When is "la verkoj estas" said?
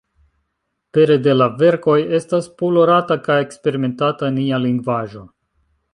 1.41-2.49